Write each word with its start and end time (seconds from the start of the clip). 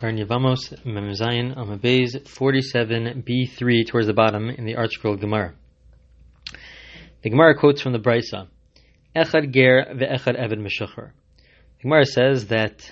Bar 0.00 0.12
Yevamos 0.12 0.82
Memzayin 0.86 1.54
Amud 1.58 1.82
Beis 1.82 2.16
47b3 2.16 3.86
towards 3.86 4.06
the 4.06 4.14
bottom 4.14 4.48
in 4.48 4.64
the 4.64 4.72
ArtScroll 4.72 5.20
Gemara. 5.20 5.52
The 7.20 7.28
Gemara 7.28 7.54
quotes 7.58 7.82
from 7.82 7.92
the 7.92 7.98
Brisa, 7.98 8.48
Echad 9.14 9.52
Ger 9.52 9.84
ve'echad 9.94 10.40
Eved 10.40 10.56
Meshuchar. 10.56 11.10
The 11.76 11.82
Gemara 11.82 12.06
says 12.06 12.46
that 12.46 12.90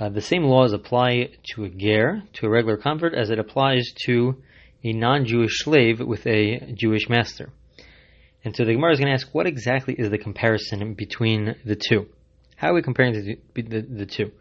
uh, 0.00 0.08
the 0.08 0.20
same 0.20 0.42
laws 0.42 0.72
apply 0.72 1.30
to 1.54 1.62
a 1.62 1.68
ger, 1.68 2.24
to 2.32 2.46
a 2.46 2.50
regular 2.50 2.76
convert, 2.76 3.14
as 3.14 3.30
it 3.30 3.38
applies 3.38 3.92
to 4.06 4.42
a 4.82 4.92
non-Jewish 4.92 5.60
slave 5.60 6.00
with 6.00 6.26
a 6.26 6.72
Jewish 6.74 7.08
master. 7.08 7.50
And 8.44 8.56
so 8.56 8.64
the 8.64 8.74
Gemara 8.74 8.94
is 8.94 8.98
going 8.98 9.06
to 9.06 9.14
ask, 9.14 9.32
what 9.32 9.46
exactly 9.46 9.94
is 9.94 10.10
the 10.10 10.18
comparison 10.18 10.94
between 10.94 11.54
the 11.64 11.76
two? 11.76 12.08
How 12.56 12.70
are 12.70 12.74
we 12.74 12.82
comparing 12.82 13.12
the, 13.12 13.62
the, 13.62 13.80
the 13.82 14.06
two? 14.06 14.32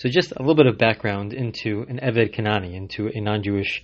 So 0.00 0.08
just 0.08 0.32
a 0.34 0.38
little 0.40 0.54
bit 0.54 0.66
of 0.66 0.78
background 0.78 1.34
into 1.34 1.84
an 1.86 2.00
Eved 2.02 2.34
Kanani, 2.34 2.72
into 2.72 3.08
a 3.08 3.20
non-Jewish 3.20 3.82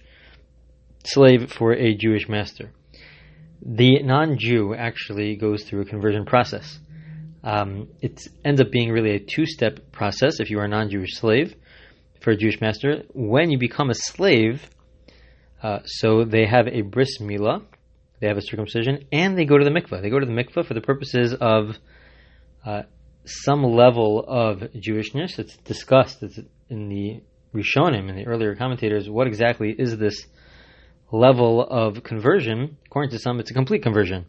slave 1.04 1.52
for 1.52 1.74
a 1.74 1.94
Jewish 1.94 2.26
master. 2.26 2.70
The 3.60 4.02
non-Jew 4.02 4.74
actually 4.74 5.36
goes 5.36 5.64
through 5.64 5.82
a 5.82 5.84
conversion 5.84 6.24
process. 6.24 6.78
Um, 7.44 7.88
it 8.00 8.18
ends 8.46 8.62
up 8.62 8.70
being 8.70 8.92
really 8.92 9.10
a 9.10 9.18
two-step 9.18 9.92
process 9.92 10.40
if 10.40 10.48
you 10.48 10.58
are 10.58 10.64
a 10.64 10.68
non-Jewish 10.68 11.16
slave 11.16 11.54
for 12.22 12.30
a 12.30 12.36
Jewish 12.38 12.62
master. 12.62 13.02
When 13.12 13.50
you 13.50 13.58
become 13.58 13.90
a 13.90 13.94
slave, 13.94 14.70
uh, 15.62 15.80
so 15.84 16.24
they 16.24 16.46
have 16.46 16.66
a 16.66 16.80
bris 16.80 17.18
milah, 17.20 17.62
they 18.20 18.28
have 18.28 18.38
a 18.38 18.42
circumcision, 18.42 19.04
and 19.12 19.36
they 19.36 19.44
go 19.44 19.58
to 19.58 19.64
the 19.66 19.70
mikveh. 19.70 20.00
They 20.00 20.08
go 20.08 20.18
to 20.18 20.24
the 20.24 20.32
mikveh 20.32 20.64
for 20.64 20.72
the 20.72 20.80
purposes 20.80 21.34
of 21.38 21.76
uh, 22.64 22.84
some 23.26 23.64
level 23.64 24.24
of 24.26 24.60
Jewishness. 24.74 25.38
It's 25.38 25.56
discussed 25.58 26.22
in 26.68 26.88
the 26.88 27.22
Rishonim, 27.54 28.08
in 28.08 28.16
the 28.16 28.26
earlier 28.26 28.54
commentators, 28.54 29.08
what 29.08 29.26
exactly 29.26 29.74
is 29.76 29.96
this 29.96 30.26
level 31.10 31.62
of 31.62 32.02
conversion. 32.02 32.76
According 32.86 33.10
to 33.10 33.18
some, 33.18 33.40
it's 33.40 33.50
a 33.50 33.54
complete 33.54 33.82
conversion. 33.82 34.26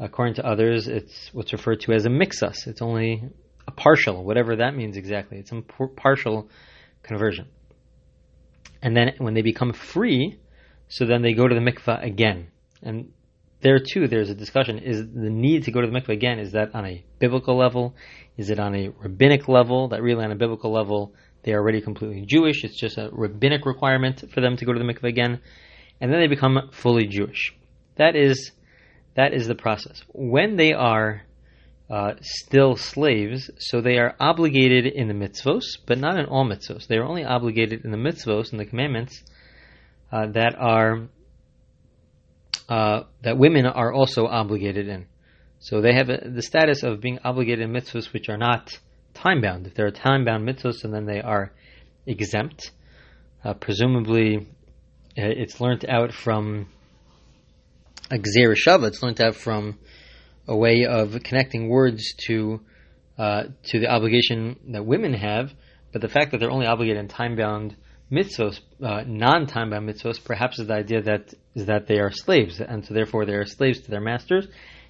According 0.00 0.34
to 0.34 0.46
others, 0.46 0.88
it's 0.88 1.30
what's 1.32 1.52
referred 1.52 1.80
to 1.80 1.92
as 1.92 2.06
a 2.06 2.08
mixus. 2.08 2.66
It's 2.66 2.82
only 2.82 3.22
a 3.66 3.70
partial, 3.70 4.24
whatever 4.24 4.56
that 4.56 4.74
means 4.74 4.96
exactly. 4.96 5.38
It's 5.38 5.52
a 5.52 5.62
partial 5.96 6.48
conversion. 7.02 7.48
And 8.80 8.96
then 8.96 9.12
when 9.18 9.34
they 9.34 9.42
become 9.42 9.72
free, 9.72 10.38
so 10.88 11.04
then 11.04 11.22
they 11.22 11.34
go 11.34 11.48
to 11.48 11.54
the 11.54 11.60
mikvah 11.60 12.04
again. 12.04 12.48
And 12.82 13.12
there 13.60 13.78
too, 13.78 14.08
there's 14.08 14.30
a 14.30 14.34
discussion: 14.34 14.78
is 14.78 15.00
the 15.00 15.30
need 15.30 15.64
to 15.64 15.70
go 15.70 15.80
to 15.80 15.86
the 15.86 15.92
mikveh 15.92 16.10
again? 16.10 16.38
Is 16.38 16.52
that 16.52 16.74
on 16.74 16.86
a 16.86 17.04
biblical 17.18 17.56
level? 17.56 17.94
Is 18.36 18.50
it 18.50 18.60
on 18.60 18.74
a 18.74 18.88
rabbinic 18.88 19.48
level? 19.48 19.88
That 19.88 20.02
really, 20.02 20.24
on 20.24 20.30
a 20.30 20.36
biblical 20.36 20.72
level, 20.72 21.14
they 21.42 21.52
are 21.52 21.60
already 21.60 21.80
completely 21.80 22.24
Jewish. 22.26 22.64
It's 22.64 22.78
just 22.78 22.98
a 22.98 23.10
rabbinic 23.12 23.66
requirement 23.66 24.24
for 24.32 24.40
them 24.40 24.56
to 24.56 24.64
go 24.64 24.72
to 24.72 24.78
the 24.78 24.84
mikveh 24.84 25.08
again, 25.08 25.40
and 26.00 26.12
then 26.12 26.20
they 26.20 26.28
become 26.28 26.70
fully 26.72 27.06
Jewish. 27.06 27.54
That 27.96 28.14
is 28.14 28.52
that 29.14 29.34
is 29.34 29.48
the 29.48 29.56
process. 29.56 30.02
When 30.12 30.56
they 30.56 30.72
are 30.72 31.22
uh, 31.90 32.12
still 32.20 32.76
slaves, 32.76 33.50
so 33.58 33.80
they 33.80 33.98
are 33.98 34.14
obligated 34.20 34.86
in 34.86 35.08
the 35.08 35.14
mitzvos, 35.14 35.64
but 35.86 35.98
not 35.98 36.18
in 36.18 36.26
all 36.26 36.44
mitzvos. 36.44 36.86
They 36.86 36.96
are 36.96 37.04
only 37.04 37.24
obligated 37.24 37.84
in 37.84 37.90
the 37.90 37.96
mitzvos 37.96 38.52
and 38.52 38.60
the 38.60 38.66
commandments 38.66 39.24
uh, 40.12 40.26
that 40.28 40.54
are 40.58 41.08
uh, 42.68 43.04
that 43.22 43.38
women 43.38 43.66
are 43.66 43.92
also 43.92 44.26
obligated 44.26 44.88
in. 44.88 45.06
So 45.60 45.80
they 45.80 45.94
have 45.94 46.08
a, 46.10 46.28
the 46.28 46.42
status 46.42 46.82
of 46.82 47.00
being 47.00 47.18
obligated 47.24 47.64
in 47.64 47.72
mitzvahs 47.72 48.12
which 48.12 48.28
are 48.28 48.36
not 48.36 48.78
time 49.14 49.40
bound. 49.40 49.66
If 49.66 49.74
they're 49.74 49.90
time 49.90 50.24
bound 50.24 50.48
mitzvahs, 50.48 50.84
and 50.84 50.92
then 50.92 51.06
they 51.06 51.20
are 51.20 51.52
exempt. 52.06 52.70
Uh, 53.44 53.54
presumably, 53.54 54.36
uh, 54.36 54.42
it's 55.16 55.60
learned 55.60 55.84
out 55.88 56.12
from 56.12 56.68
a 58.10 58.16
shava. 58.16 58.88
It's 58.88 59.02
learned 59.02 59.20
out 59.20 59.34
from 59.34 59.78
a 60.46 60.56
way 60.56 60.86
of 60.88 61.22
connecting 61.24 61.68
words 61.68 62.14
to 62.26 62.60
uh, 63.18 63.44
to 63.64 63.80
the 63.80 63.88
obligation 63.88 64.56
that 64.68 64.86
women 64.86 65.12
have. 65.12 65.52
But 65.92 66.02
the 66.02 66.08
fact 66.08 66.30
that 66.30 66.38
they're 66.38 66.50
only 66.50 66.66
obligated 66.66 67.00
in 67.00 67.08
time 67.08 67.34
bound 67.34 67.76
mitzvos, 68.10 68.60
uh, 68.82 69.04
non-time 69.06 69.70
bound 69.70 69.88
mitzvos, 69.88 70.22
perhaps 70.22 70.58
is 70.58 70.66
the 70.66 70.74
idea 70.74 71.02
that 71.02 71.34
is 71.54 71.66
that 71.66 71.86
they 71.86 71.98
are 71.98 72.10
slaves, 72.10 72.60
and 72.60 72.84
so 72.84 72.94
therefore 72.94 73.26
they 73.26 73.34
are 73.34 73.44
slaves 73.44 73.80
to 73.80 73.90
their 73.90 74.00
masters, 74.00 74.46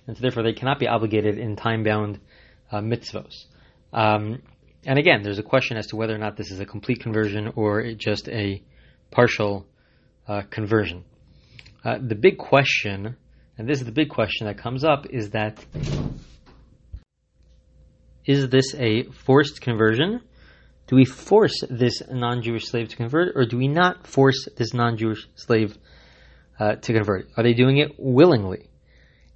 and 0.07 0.17
so 0.17 0.21
therefore 0.21 0.43
they 0.43 0.53
cannot 0.53 0.79
be 0.79 0.87
obligated 0.87 1.39
in 1.39 1.57
time 1.57 1.83
bound 1.83 2.21
uh, 2.71 2.81
mitzvos. 2.81 3.47
Um, 3.93 4.43
and 4.85 4.99
again, 4.99 5.23
there's 5.23 5.39
a 5.39 5.43
question 5.43 5.77
as 5.77 5.89
to 5.89 5.97
whether 5.97 6.15
or 6.15 6.19
not 6.19 6.37
this 6.37 6.51
is 6.51 6.61
a 6.61 6.67
complete 6.67 7.01
conversion 7.01 7.53
or 7.57 7.93
just 7.93 8.29
a 8.29 8.63
partial 9.11 9.67
uh, 10.27 10.43
conversion. 10.51 11.05
Uh, 11.85 11.99
the 12.01 12.15
big 12.15 12.39
question, 12.39 13.17
and 13.57 13.69
this 13.69 13.79
is 13.79 13.85
the 13.85 13.93
big 13.93 14.11
question 14.11 14.47
that 14.47 14.59
comes 14.59 14.85
up, 14.85 15.07
is 15.11 15.31
that 15.31 15.65
is 18.25 18.51
this 18.51 18.75
a 18.75 19.05
forced 19.05 19.63
conversion? 19.63 20.21
Do 20.89 20.97
we 20.97 21.05
force 21.05 21.63
this 21.69 22.03
non-Jewish 22.11 22.67
slave 22.67 22.89
to 22.89 22.97
convert, 22.97 23.37
or 23.37 23.45
do 23.45 23.59
we 23.59 23.69
not 23.69 24.07
force 24.07 24.49
this 24.57 24.73
non-Jewish 24.73 25.29
slave 25.35 25.77
uh, 26.59 26.77
to 26.77 26.93
convert? 26.93 27.29
Are 27.37 27.43
they 27.43 27.53
doing 27.53 27.77
it 27.77 27.93
willingly? 27.99 28.71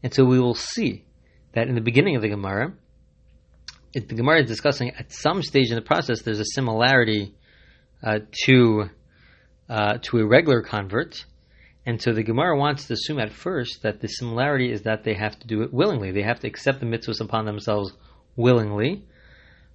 And 0.03 0.13
so 0.13 0.25
we 0.25 0.41
will 0.41 0.55
see 0.55 1.05
that 1.53 1.69
in 1.69 1.75
the 1.75 1.83
beginning 1.83 2.17
of 2.17 2.23
the 2.23 2.31
Gemara, 2.31 2.73
the 3.93 4.01
Gemara 4.01 4.41
is 4.41 4.49
discussing 4.49 4.91
at 4.99 5.13
some 5.13 5.43
stage 5.43 5.69
in 5.69 5.77
the 5.77 5.83
process 5.83 6.23
there's 6.23 6.41
a 6.41 6.45
similarity 6.45 7.35
uh, 8.03 8.21
to 8.47 8.89
uh, 9.69 9.99
to 10.03 10.19
a 10.19 10.27
regular 10.27 10.63
convert, 10.63 11.25
and 11.87 12.01
so 12.01 12.13
the 12.13 12.23
Gemara 12.23 12.59
wants 12.59 12.87
to 12.87 12.95
assume 12.95 13.19
at 13.19 13.33
first 13.33 13.83
that 13.83 14.01
the 14.01 14.09
similarity 14.09 14.73
is 14.73 14.83
that 14.83 15.05
they 15.05 15.15
have 15.15 15.39
to 15.39 15.47
do 15.47 15.63
it 15.63 15.73
willingly. 15.73 16.11
They 16.13 16.23
have 16.23 16.41
to 16.41 16.49
accept 16.49 16.81
the 16.81 16.87
mitzvahs 16.87 17.21
upon 17.21 17.45
themselves 17.45 17.93
willingly, 18.35 19.05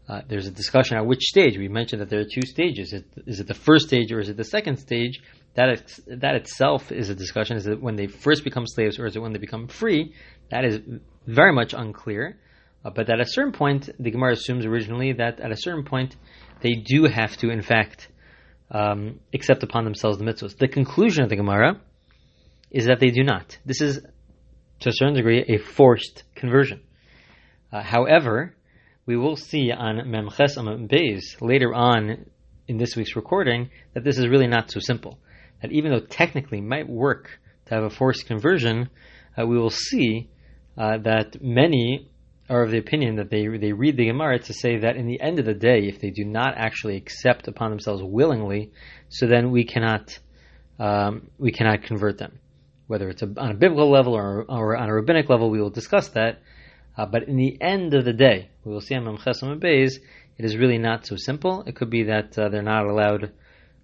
uh, 0.07 0.21
there's 0.27 0.47
a 0.47 0.51
discussion 0.51 0.97
at 0.97 1.05
which 1.05 1.23
stage. 1.23 1.57
We 1.57 1.67
mentioned 1.67 2.01
that 2.01 2.09
there 2.09 2.21
are 2.21 2.25
two 2.25 2.45
stages. 2.45 2.93
Is 2.93 3.01
it, 3.01 3.05
is 3.25 3.39
it 3.41 3.47
the 3.47 3.53
first 3.53 3.87
stage 3.87 4.11
or 4.11 4.19
is 4.19 4.29
it 4.29 4.37
the 4.37 4.45
second 4.45 4.77
stage? 4.77 5.21
That 5.55 5.99
that 6.07 6.35
itself 6.35 6.91
is 6.91 7.09
a 7.09 7.15
discussion. 7.15 7.57
Is 7.57 7.67
it 7.67 7.81
when 7.81 7.95
they 7.95 8.07
first 8.07 8.43
become 8.43 8.65
slaves 8.67 8.99
or 8.99 9.05
is 9.05 9.15
it 9.15 9.19
when 9.19 9.33
they 9.33 9.39
become 9.39 9.67
free? 9.67 10.13
That 10.49 10.63
is 10.63 10.79
very 11.25 11.51
much 11.51 11.73
unclear. 11.73 12.37
Uh, 12.85 12.91
but 12.91 13.09
at 13.09 13.19
a 13.19 13.25
certain 13.25 13.51
point, 13.51 13.89
the 13.99 14.11
Gemara 14.11 14.33
assumes 14.33 14.65
originally 14.65 15.13
that 15.13 15.39
at 15.39 15.51
a 15.51 15.57
certain 15.57 15.83
point 15.83 16.15
they 16.61 16.73
do 16.73 17.05
have 17.05 17.35
to, 17.37 17.49
in 17.49 17.61
fact, 17.61 18.07
um, 18.71 19.19
accept 19.33 19.63
upon 19.63 19.83
themselves 19.83 20.17
the 20.19 20.23
mitzvahs. 20.23 20.57
The 20.57 20.67
conclusion 20.67 21.23
of 21.23 21.29
the 21.29 21.35
Gemara 21.35 21.81
is 22.71 22.85
that 22.85 22.99
they 22.99 23.09
do 23.09 23.23
not. 23.23 23.57
This 23.65 23.81
is, 23.81 23.99
to 24.81 24.89
a 24.89 24.93
certain 24.93 25.15
degree, 25.15 25.43
a 25.47 25.57
forced 25.57 26.23
conversion. 26.35 26.81
Uh, 27.73 27.81
however, 27.81 28.55
we 29.07 29.15
will 29.15 29.37
see 29.37 29.71
on 29.71 29.95
Memches 29.95 30.57
Amam 30.57 30.87
Beis 30.87 31.41
later 31.41 31.73
on 31.73 32.25
in 32.67 32.77
this 32.77 32.95
week's 32.95 33.15
recording 33.15 33.69
that 33.93 34.03
this 34.03 34.17
is 34.19 34.27
really 34.27 34.47
not 34.47 34.69
so 34.69 34.81
simple. 34.81 35.17
That 35.61 35.71
even 35.71 35.91
though 35.91 36.01
technically 36.01 36.59
might 36.59 36.89
work 36.89 37.39
to 37.65 37.73
have 37.73 37.85
a 37.85 37.89
forced 37.89 38.27
conversion, 38.27 38.89
uh, 39.37 39.47
we 39.47 39.57
will 39.57 39.69
see 39.69 40.29
uh, 40.77 40.97
that 40.99 41.41
many 41.41 42.09
are 42.49 42.63
of 42.63 42.71
the 42.71 42.77
opinion 42.77 43.15
that 43.15 43.29
they 43.29 43.47
they 43.57 43.71
read 43.71 43.97
the 43.97 44.07
Gemara 44.07 44.39
to 44.39 44.53
say 44.53 44.79
that 44.79 44.97
in 44.97 45.07
the 45.07 45.19
end 45.21 45.39
of 45.39 45.45
the 45.45 45.53
day, 45.53 45.87
if 45.87 45.99
they 46.01 46.11
do 46.11 46.25
not 46.25 46.55
actually 46.57 46.97
accept 46.97 47.47
upon 47.47 47.69
themselves 47.69 48.03
willingly, 48.03 48.71
so 49.09 49.25
then 49.25 49.51
we 49.51 49.63
cannot 49.63 50.19
um, 50.79 51.29
we 51.39 51.51
cannot 51.53 51.83
convert 51.83 52.17
them. 52.17 52.39
Whether 52.87 53.09
it's 53.09 53.21
a, 53.21 53.33
on 53.37 53.51
a 53.51 53.53
biblical 53.53 53.89
level 53.89 54.13
or, 54.15 54.45
or 54.47 54.75
on 54.77 54.89
a 54.89 54.93
rabbinic 54.93 55.29
level, 55.29 55.49
we 55.49 55.61
will 55.61 55.69
discuss 55.69 56.09
that. 56.09 56.41
Uh, 56.97 57.05
but 57.05 57.23
in 57.23 57.37
the 57.37 57.61
end 57.61 57.93
of 57.93 58.05
the 58.05 58.13
day, 58.13 58.49
we 58.65 58.71
will 58.71 58.81
see 58.81 58.95
on 58.95 59.05
Memchesim 59.05 59.61
Beis, 59.61 59.99
it 60.37 60.45
is 60.45 60.57
really 60.57 60.79
not 60.79 61.05
so 61.05 61.15
simple. 61.15 61.63
It 61.67 61.75
could 61.75 61.89
be 61.89 62.03
that 62.03 62.37
uh, 62.37 62.49
they're 62.49 62.63
not 62.63 62.85
allowed, 62.85 63.31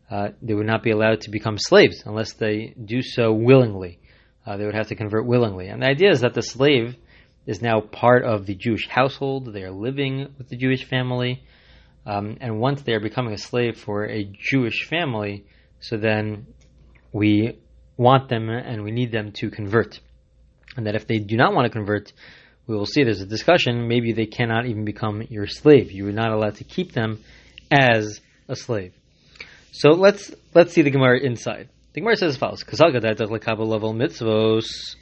uh, 0.09 0.29
they 0.41 0.53
would 0.53 0.65
not 0.65 0.83
be 0.83 0.91
allowed 0.91 1.21
to 1.21 1.31
become 1.31 1.57
slaves 1.57 2.03
unless 2.05 2.33
they 2.33 2.73
do 2.83 3.01
so 3.01 3.31
willingly. 3.31 3.99
Uh, 4.45 4.57
they 4.57 4.65
would 4.65 4.75
have 4.75 4.87
to 4.87 4.95
convert 4.95 5.25
willingly. 5.25 5.67
And 5.67 5.81
the 5.81 5.87
idea 5.87 6.09
is 6.09 6.21
that 6.21 6.33
the 6.33 6.41
slave 6.41 6.95
is 7.45 7.61
now 7.61 7.81
part 7.81 8.23
of 8.23 8.45
the 8.45 8.55
Jewish 8.55 8.87
household. 8.87 9.53
They 9.53 9.63
are 9.63 9.71
living 9.71 10.33
with 10.37 10.49
the 10.49 10.57
Jewish 10.57 10.83
family. 10.83 11.43
Um, 12.05 12.37
and 12.41 12.59
once 12.59 12.81
they 12.81 12.93
are 12.93 12.99
becoming 12.99 13.33
a 13.33 13.37
slave 13.37 13.79
for 13.79 14.05
a 14.05 14.23
Jewish 14.23 14.87
family, 14.87 15.45
so 15.79 15.97
then 15.97 16.47
we 17.11 17.59
want 17.95 18.29
them 18.29 18.49
and 18.49 18.83
we 18.83 18.91
need 18.91 19.11
them 19.11 19.31
to 19.33 19.49
convert. 19.49 19.99
And 20.75 20.87
that 20.87 20.95
if 20.95 21.07
they 21.07 21.19
do 21.19 21.37
not 21.37 21.53
want 21.53 21.65
to 21.65 21.69
convert, 21.69 22.11
we 22.67 22.75
will 22.75 22.85
see 22.85 23.03
there's 23.03 23.21
a 23.21 23.25
discussion. 23.25 23.87
Maybe 23.87 24.13
they 24.13 24.25
cannot 24.25 24.65
even 24.65 24.85
become 24.85 25.21
your 25.29 25.47
slave. 25.47 25.91
You 25.91 26.07
are 26.07 26.13
not 26.13 26.31
allowed 26.31 26.55
to 26.55 26.63
keep 26.63 26.93
them 26.93 27.23
as 27.71 28.21
a 28.47 28.55
slave. 28.55 28.93
So 29.71 29.89
let's 29.89 30.33
let's 30.53 30.73
see 30.73 30.81
the 30.81 30.91
Gemara 30.91 31.19
inside. 31.19 31.69
The 31.93 32.01
Gemara 32.01 32.15
says 32.15 32.35
as 32.35 32.37
follows: 32.37 32.63
level 32.63 33.93
mitzvos. 33.93 34.95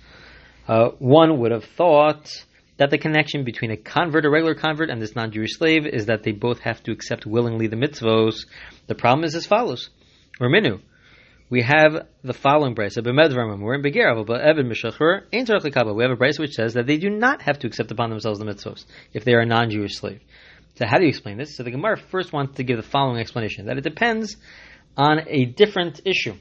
Uh, 0.68 0.90
one 1.00 1.40
would 1.40 1.52
have 1.52 1.66
thought 1.66 2.30
that 2.78 2.90
the 2.90 2.98
connection 2.98 3.44
between 3.44 3.72
a 3.72 3.78
convert, 3.78 4.26
a 4.26 4.30
regular 4.30 4.56
convert, 4.56 4.90
and 4.90 5.02
this 5.02 5.16
non-Jewish 5.16 5.58
slave 5.58 5.86
is 5.86 6.06
that 6.06 6.24
they 6.24 6.32
both 6.32 6.60
have 6.60 6.82
to 6.84 6.92
accept 6.92 7.26
willingly 7.26 7.68
the 7.68 7.76
mitzvos. 7.76 8.46
The 8.88 8.96
problem 8.96 9.24
is 9.24 9.36
as 9.36 9.46
follows. 9.46 9.90
Raminu. 10.40 10.82
We 11.52 11.64
have 11.64 12.08
the 12.24 12.34
following 12.34 12.76
price. 12.76 12.96
We're 12.96 13.10
in 13.12 13.84
Begerav, 13.84 14.26
but 14.26 14.40
Evan 14.40 14.70
Mishachur 14.70 15.24
ain't 15.34 15.50
We 15.50 16.04
have 16.04 16.12
a 16.12 16.16
price 16.16 16.40
which 16.40 16.54
says 16.54 16.76
that 16.76 16.88
they 16.88 16.98
do 16.98 17.10
not 17.10 17.42
have 17.42 17.60
to 17.60 17.68
accept 17.68 17.92
upon 17.92 18.10
themselves 18.10 18.40
the 18.40 18.46
mitzvos 18.46 18.86
if 19.12 19.26
they 19.26 19.34
are 19.34 19.42
a 19.42 19.46
non-Jewish 19.46 19.98
slave. 19.98 20.22
So 20.76 20.86
how 20.86 20.98
do 20.98 21.04
you 21.04 21.10
explain 21.10 21.38
this? 21.38 21.58
So 21.58 21.64
the 21.64 21.72
Gemara 21.72 21.98
first 21.98 22.32
wants 22.32 22.56
to 22.56 22.64
give 22.64 22.78
the 22.78 22.84
following 22.84 23.20
explanation 23.20 23.66
that 23.66 23.78
it 23.78 23.84
depends 23.84 24.38
on 24.96 25.28
a 25.28 25.44
different 25.44 26.00
issue. 26.06 26.36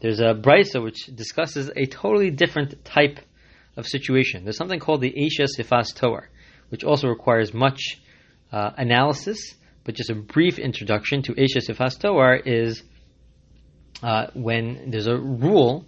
There's 0.00 0.18
a 0.18 0.34
brisa 0.34 0.82
which 0.82 1.06
discusses 1.06 1.70
a 1.76 1.86
totally 1.86 2.32
different 2.32 2.84
type 2.84 3.20
of 3.76 3.86
situation. 3.86 4.42
There's 4.42 4.56
something 4.56 4.80
called 4.80 5.02
the 5.02 5.12
Esha 5.12 5.46
Sifas 5.56 5.94
Toar, 5.94 6.28
which 6.70 6.82
also 6.82 7.06
requires 7.06 7.54
much 7.54 8.00
uh, 8.50 8.72
analysis, 8.76 9.54
but 9.84 9.94
just 9.94 10.10
a 10.10 10.16
brief 10.16 10.58
introduction 10.58 11.22
to 11.22 11.34
Esha 11.34 11.64
Sifas 11.64 11.96
Toar 12.00 12.34
is 12.44 12.82
uh, 14.02 14.26
when 14.34 14.90
there's 14.90 15.06
a 15.06 15.16
rule 15.16 15.84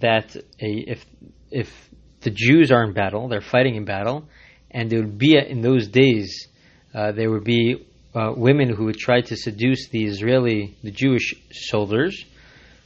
that 0.00 0.34
a, 0.36 0.42
if 0.60 1.04
if 1.50 1.90
the 2.22 2.30
Jews 2.30 2.70
are 2.70 2.84
in 2.84 2.92
battle, 2.92 3.28
they're 3.28 3.40
fighting 3.40 3.76
in 3.76 3.84
battle, 3.84 4.24
and 4.70 4.90
there 4.90 5.00
would 5.00 5.18
be 5.18 5.36
in 5.36 5.60
those 5.60 5.88
days 5.88 6.48
uh, 6.94 7.12
there 7.12 7.30
would 7.30 7.44
be 7.44 7.86
uh, 8.14 8.32
women 8.36 8.68
who 8.68 8.84
would 8.84 8.98
try 8.98 9.20
to 9.22 9.36
seduce 9.36 9.88
the 9.88 10.04
Israeli, 10.04 10.76
the 10.82 10.90
Jewish 10.90 11.34
soldiers, 11.50 12.24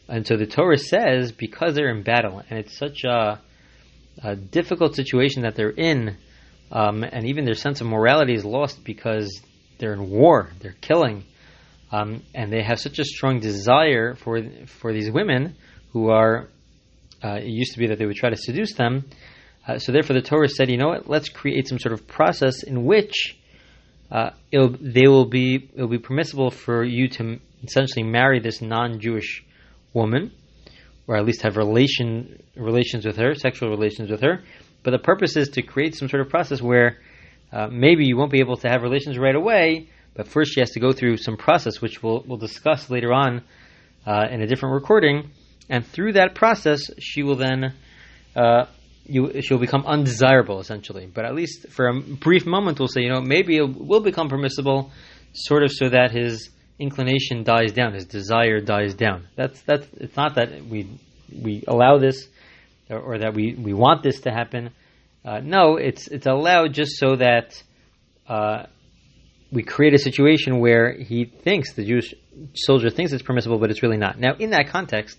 and 0.08 0.26
so 0.26 0.36
the 0.36 0.46
Torah 0.46 0.78
says 0.78 1.32
because 1.32 1.74
they're 1.74 1.90
in 1.90 2.02
battle, 2.02 2.42
and 2.48 2.58
it's 2.58 2.76
such 2.76 3.04
a 3.04 3.40
a 4.22 4.34
difficult 4.34 4.94
situation 4.94 5.42
that 5.42 5.56
they're 5.56 5.68
in, 5.70 6.16
um, 6.72 7.04
and 7.04 7.26
even 7.26 7.44
their 7.44 7.54
sense 7.54 7.80
of 7.80 7.86
morality 7.86 8.34
is 8.34 8.44
lost 8.44 8.82
because 8.84 9.42
they're 9.78 9.92
in 9.92 10.08
war, 10.08 10.50
they're 10.60 10.76
killing, 10.80 11.24
um, 11.92 12.22
and 12.34 12.52
they 12.52 12.62
have 12.62 12.78
such 12.80 12.98
a 12.98 13.04
strong 13.04 13.40
desire 13.40 14.14
for 14.14 14.40
for 14.66 14.92
these 14.92 15.10
women 15.10 15.56
who 15.92 16.10
are. 16.10 16.48
Uh, 17.24 17.38
it 17.40 17.46
used 17.46 17.72
to 17.72 17.78
be 17.78 17.86
that 17.86 17.98
they 17.98 18.04
would 18.04 18.16
try 18.16 18.28
to 18.28 18.36
seduce 18.36 18.74
them, 18.74 19.04
uh, 19.66 19.78
so 19.78 19.90
therefore 19.90 20.14
the 20.14 20.22
Torah 20.22 20.48
said, 20.48 20.70
you 20.70 20.76
know 20.76 20.88
what? 20.88 21.08
Let's 21.08 21.28
create 21.28 21.66
some 21.66 21.78
sort 21.78 21.94
of 21.94 22.06
process 22.06 22.62
in 22.62 22.84
which 22.84 23.36
uh, 24.10 24.30
they 24.52 25.08
will 25.08 25.24
be 25.24 25.70
it 25.74 25.80
will 25.80 25.88
be 25.88 25.98
permissible 25.98 26.50
for 26.50 26.84
you 26.84 27.08
to 27.08 27.38
essentially 27.64 28.04
marry 28.04 28.38
this 28.38 28.60
non-Jewish 28.60 29.44
woman 29.92 30.30
or 31.08 31.16
at 31.16 31.24
least 31.24 31.42
have 31.42 31.56
relation 31.56 32.42
relations 32.56 33.06
with 33.06 33.16
her, 33.16 33.34
sexual 33.34 33.70
relations 33.70 34.10
with 34.10 34.20
her. 34.22 34.42
But 34.82 34.90
the 34.90 34.98
purpose 34.98 35.36
is 35.36 35.48
to 35.50 35.62
create 35.62 35.94
some 35.94 36.08
sort 36.08 36.20
of 36.20 36.28
process 36.28 36.60
where 36.60 36.98
uh, 37.52 37.68
maybe 37.68 38.06
you 38.06 38.16
won't 38.16 38.32
be 38.32 38.40
able 38.40 38.56
to 38.58 38.68
have 38.68 38.82
relations 38.82 39.18
right 39.18 39.34
away, 39.34 39.88
but 40.16 40.28
first 40.28 40.52
she 40.54 40.60
has 40.60 40.70
to 40.70 40.80
go 40.80 40.92
through 40.92 41.18
some 41.18 41.36
process, 41.36 41.80
which 41.80 42.02
we'll, 42.02 42.24
we'll 42.26 42.38
discuss 42.38 42.90
later 42.90 43.12
on 43.12 43.42
uh, 44.06 44.26
in 44.30 44.40
a 44.40 44.46
different 44.46 44.74
recording. 44.74 45.30
And 45.68 45.84
through 45.84 46.14
that 46.14 46.34
process, 46.34 46.90
she 46.98 47.22
will 47.22 47.36
then 47.36 47.74
uh, 48.34 48.66
you, 49.04 49.40
she'll 49.42 49.58
become 49.58 49.84
undesirable, 49.86 50.60
essentially. 50.60 51.06
But 51.06 51.24
at 51.24 51.34
least 51.34 51.68
for 51.70 51.88
a 51.88 52.00
brief 52.00 52.46
moment, 52.46 52.78
we'll 52.78 52.88
say, 52.88 53.02
you 53.02 53.10
know, 53.10 53.20
maybe 53.20 53.56
it 53.56 53.62
will 53.64 54.00
become 54.00 54.28
permissible, 54.28 54.90
sort 55.32 55.62
of 55.62 55.70
so 55.72 55.88
that 55.88 56.12
his 56.12 56.50
inclination 56.78 57.42
dies 57.44 57.72
down, 57.72 57.94
his 57.94 58.06
desire 58.06 58.60
dies 58.60 58.94
down. 58.94 59.26
That's 59.36 59.60
that's. 59.62 59.86
It's 59.94 60.16
not 60.16 60.34
that 60.36 60.64
we 60.66 60.98
we 61.42 61.64
allow 61.66 61.98
this 61.98 62.28
or, 62.90 62.98
or 62.98 63.18
that 63.18 63.34
we, 63.34 63.54
we 63.54 63.72
want 63.72 64.02
this 64.02 64.20
to 64.20 64.30
happen. 64.30 64.70
Uh, 65.24 65.40
no, 65.40 65.76
it's 65.76 66.08
it's 66.08 66.26
allowed 66.26 66.72
just 66.72 66.98
so 66.98 67.16
that 67.16 67.62
uh, 68.28 68.66
we 69.52 69.62
create 69.62 69.94
a 69.94 69.98
situation 69.98 70.58
where 70.58 70.92
he 70.92 71.24
thinks 71.24 71.72
the 71.74 71.84
Jewish 71.84 72.14
soldier 72.54 72.90
thinks 72.90 73.12
it's 73.12 73.22
permissible, 73.22 73.58
but 73.58 73.70
it's 73.70 73.82
really 73.82 73.96
not. 73.96 74.18
Now, 74.18 74.34
in 74.38 74.50
that 74.50 74.68
context, 74.68 75.18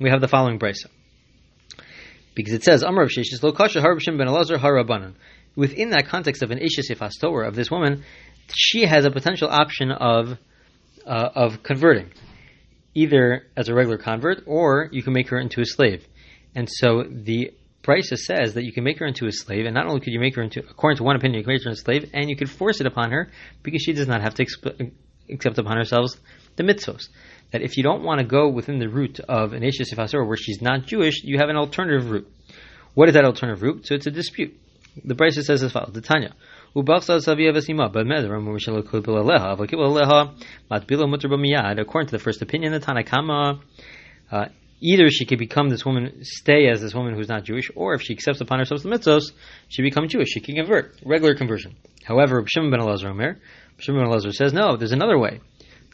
we 0.00 0.10
have 0.10 0.20
the 0.20 0.28
following 0.28 0.58
brisa 0.58 0.86
because 2.34 2.54
it 2.54 2.64
says 2.64 2.82
Amar 2.82 3.04
of 3.04 3.42
Lo 3.42 3.52
Kasha 3.52 3.80
Harbashim 3.80 4.16
Ben 4.16 4.26
Elazar 4.26 4.58
Harabanan. 4.58 5.14
Within 5.56 5.90
that 5.90 6.06
context 6.06 6.42
of 6.42 6.50
an 6.50 6.58
Ishis 6.58 6.90
Ifastor 6.90 7.46
of 7.46 7.54
this 7.54 7.70
woman, 7.70 8.04
she 8.54 8.86
has 8.86 9.04
a 9.04 9.10
potential 9.10 9.48
option 9.50 9.90
of 9.90 10.38
uh, 11.06 11.28
of 11.34 11.62
converting, 11.62 12.10
either 12.94 13.46
as 13.56 13.68
a 13.68 13.74
regular 13.74 13.98
convert 13.98 14.42
or 14.46 14.88
you 14.92 15.02
can 15.02 15.12
make 15.12 15.28
her 15.28 15.38
into 15.38 15.60
a 15.60 15.64
slave. 15.64 16.06
And 16.54 16.68
so 16.70 17.04
the 17.08 17.52
Brisa 17.82 18.16
says 18.16 18.54
that 18.54 18.64
you 18.64 18.72
can 18.72 18.84
make 18.84 18.98
her 18.98 19.06
into 19.06 19.26
a 19.26 19.32
slave, 19.32 19.64
and 19.64 19.74
not 19.74 19.86
only 19.86 20.00
could 20.00 20.12
you 20.12 20.20
make 20.20 20.36
her 20.36 20.42
into, 20.42 20.60
according 20.60 20.98
to 20.98 21.02
one 21.02 21.16
opinion, 21.16 21.38
you 21.38 21.44
can 21.44 21.54
make 21.54 21.64
her 21.64 21.70
into 21.70 21.80
a 21.80 21.82
slave, 21.82 22.10
and 22.12 22.28
you 22.28 22.36
could 22.36 22.50
force 22.50 22.80
it 22.80 22.86
upon 22.86 23.10
her 23.10 23.30
because 23.62 23.82
she 23.82 23.92
does 23.92 24.06
not 24.06 24.20
have 24.20 24.34
to 24.34 24.44
exp- 24.44 24.92
accept 25.30 25.58
upon 25.58 25.76
herself 25.76 26.10
the 26.56 26.62
mitzvos. 26.62 27.08
That 27.52 27.62
if 27.62 27.76
you 27.76 27.82
don't 27.82 28.02
want 28.02 28.20
to 28.20 28.26
go 28.26 28.48
within 28.48 28.78
the 28.78 28.88
route 28.88 29.20
of 29.20 29.54
an 29.54 29.62
Eshes 29.62 29.92
Sifasor 29.92 30.26
where 30.26 30.36
she's 30.36 30.60
not 30.60 30.86
Jewish, 30.86 31.24
you 31.24 31.38
have 31.38 31.48
an 31.48 31.56
alternative 31.56 32.10
route. 32.10 32.30
What 32.94 33.08
is 33.08 33.14
that 33.14 33.24
alternative 33.24 33.62
route? 33.62 33.86
So 33.86 33.94
it's 33.94 34.06
a 34.06 34.10
dispute. 34.10 34.56
The 35.04 35.14
Brisa 35.14 35.42
says 35.42 35.62
as 35.62 35.72
follows: 35.72 35.92
The 35.92 36.00
Tanya. 36.00 36.34
According 36.74 37.06
to 37.06 37.22
the 42.12 42.18
first 42.22 42.42
opinion, 42.42 42.72
the 42.72 42.80
Tanna 42.80 43.04
Kamma, 43.04 43.60
uh, 44.30 44.46
either 44.80 45.08
she 45.10 45.26
could 45.26 45.38
become 45.38 45.68
this 45.68 45.84
woman, 45.84 46.22
stay 46.22 46.68
as 46.68 46.80
this 46.80 46.94
woman 46.94 47.14
who's 47.14 47.28
not 47.28 47.44
Jewish, 47.44 47.70
or 47.74 47.94
if 47.94 48.02
she 48.02 48.12
accepts 48.14 48.40
upon 48.40 48.58
herself 48.58 48.82
the 48.82 48.88
mitzvos, 48.88 49.32
she 49.68 49.82
becomes 49.82 50.12
Jewish. 50.12 50.28
She 50.28 50.40
can 50.40 50.56
convert, 50.56 50.98
regular 51.04 51.34
conversion. 51.34 51.76
However, 52.04 52.44
Shimon 52.46 52.70
ben 52.70 52.80
Elazar 52.80 53.10
Omer, 53.10 53.38
Shimon 53.78 54.02
ben 54.02 54.10
Elazar 54.10 54.32
says, 54.32 54.52
no, 54.52 54.76
there's 54.76 54.92
another 54.92 55.18
way. 55.18 55.40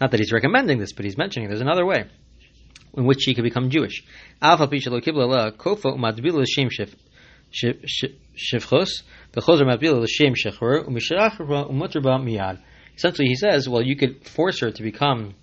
Not 0.00 0.11
that 0.11 0.21
he's 0.21 0.33
recommending 0.33 0.79
this, 0.79 0.93
but 0.93 1.05
he's 1.05 1.19
mentioning 1.19 1.49
there's 1.49 1.61
another 1.61 1.87
way 1.87 2.05
in 2.97 3.05
which 3.05 3.23
she 3.23 3.35
could 3.35 3.44
become 3.44 3.71
Jewish 3.71 4.03
shivchos, 7.56 9.03
l'shem 9.35 10.35
miyad. 12.25 12.61
Essentially, 12.97 13.29
he 13.29 13.35
says, 13.35 13.69
well, 13.69 13.83
you 13.83 13.97
could 13.97 14.27
force 14.27 14.61
her 14.61 14.71
to 14.71 14.83
become 14.83 15.35